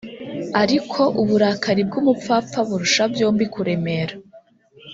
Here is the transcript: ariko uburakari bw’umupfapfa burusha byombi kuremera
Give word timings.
ariko 0.61 1.01
uburakari 1.21 1.81
bw’umupfapfa 1.87 2.59
burusha 2.67 3.03
byombi 3.13 3.45
kuremera 3.53 4.13